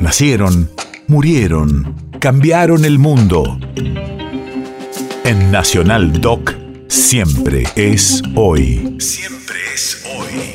[0.00, 0.70] Nacieron,
[1.08, 3.58] murieron, cambiaron el mundo.
[5.24, 6.54] En Nacional Doc,
[6.88, 8.96] siempre es hoy.
[8.98, 10.52] Siempre es hoy.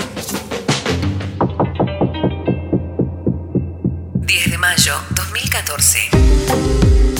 [4.25, 5.99] 10 de mayo 2014.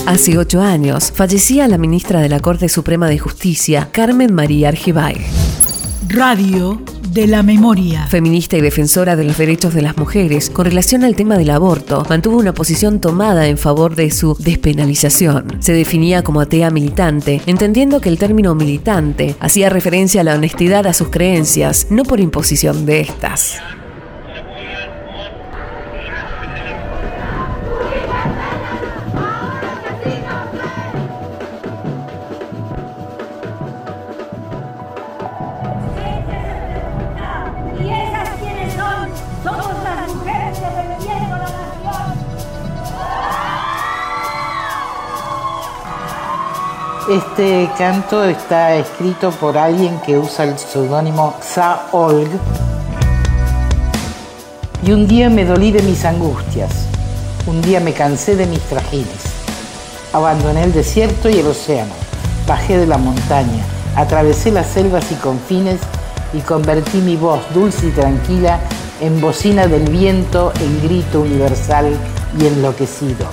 [0.06, 5.24] Hace ocho años fallecía la ministra de la Corte Suprema de Justicia, Carmen María Argibay.
[6.08, 6.82] Radio
[7.16, 8.06] de la memoria.
[8.08, 12.04] Feminista y defensora de los derechos de las mujeres, con relación al tema del aborto,
[12.10, 15.56] mantuvo una posición tomada en favor de su despenalización.
[15.60, 20.86] Se definía como atea militante, entendiendo que el término militante hacía referencia a la honestidad
[20.86, 23.62] a sus creencias, no por imposición de estas.
[47.08, 52.28] Este canto está escrito por alguien que usa el seudónimo Xa Olg.
[54.82, 56.70] Y un día me dolí de mis angustias,
[57.46, 59.22] un día me cansé de mis trajines.
[60.12, 61.92] Abandoné el desierto y el océano,
[62.44, 63.62] bajé de la montaña,
[63.94, 65.78] atravesé las selvas y confines
[66.32, 68.58] y convertí mi voz dulce y tranquila
[69.00, 71.96] en bocina del viento, en grito universal
[72.38, 73.26] y enloquecido.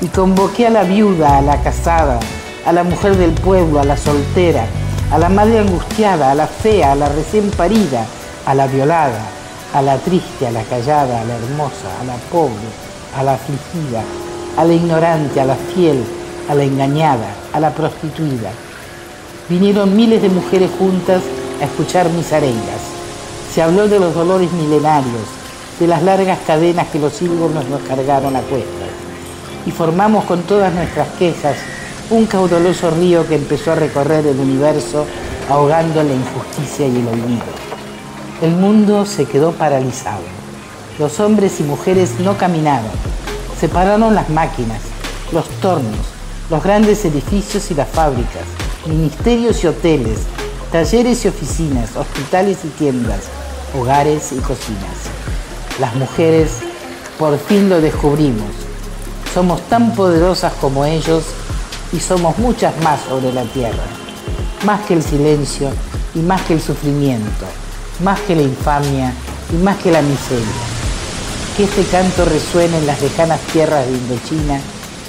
[0.00, 2.20] Y convoqué a la viuda, a la casada,
[2.66, 4.66] a la mujer del pueblo, a la soltera,
[5.10, 8.04] a la madre angustiada, a la fea, a la recién parida,
[8.44, 9.20] a la violada,
[9.72, 12.68] a la triste, a la callada, a la hermosa, a la pobre,
[13.16, 14.02] a la afligida,
[14.56, 16.04] a la ignorante, a la fiel,
[16.48, 18.50] a la engañada, a la prostituida.
[19.48, 21.22] Vinieron miles de mujeres juntas
[21.60, 22.77] a escuchar mis arengas.
[23.58, 25.26] Se habló de los dolores milenarios,
[25.80, 28.88] de las largas cadenas que los sílbonos nos cargaron a cuestas.
[29.66, 31.56] Y formamos con todas nuestras quejas
[32.10, 35.04] un caudaloso río que empezó a recorrer el universo
[35.50, 37.42] ahogando la injusticia y el olvido.
[38.42, 40.22] El mundo se quedó paralizado.
[41.00, 42.92] Los hombres y mujeres no caminaron.
[43.58, 44.82] Se pararon las máquinas,
[45.32, 46.06] los tornos,
[46.48, 48.44] los grandes edificios y las fábricas,
[48.86, 50.20] ministerios y hoteles,
[50.70, 53.22] talleres y oficinas, hospitales y tiendas,
[53.74, 55.08] hogares y cocinas.
[55.80, 56.50] Las mujeres
[57.18, 58.48] por fin lo descubrimos.
[59.34, 61.24] Somos tan poderosas como ellos
[61.92, 63.84] y somos muchas más sobre la tierra.
[64.64, 65.70] Más que el silencio
[66.14, 67.46] y más que el sufrimiento,
[68.02, 69.12] más que la infamia
[69.52, 70.46] y más que la miseria.
[71.56, 74.60] Que este canto resuene en las lejanas tierras de Indochina,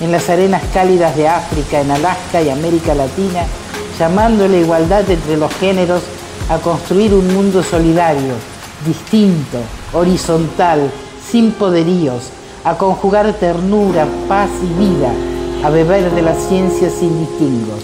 [0.02, 3.44] en las arenas cálidas de África, en Alaska y América Latina,
[4.00, 6.02] llamando la igualdad entre los géneros
[6.50, 8.34] a construir un mundo solidario,
[8.86, 9.60] distinto,
[9.94, 10.90] horizontal,
[11.30, 12.30] sin poderíos,
[12.64, 15.12] a conjugar ternura, paz y vida,
[15.64, 17.84] a beber de la ciencia sin distingos,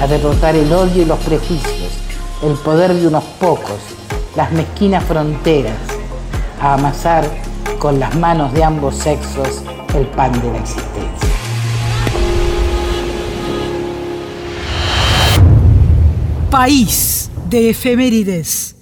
[0.00, 1.92] a derrotar el odio y los prejuicios,
[2.42, 3.78] el poder de unos pocos,
[4.34, 5.78] las mezquinas fronteras,
[6.60, 7.24] a amasar
[7.78, 9.62] con las manos de ambos sexos
[9.94, 11.23] el pan de la existencia.
[16.54, 18.73] País de efemérides.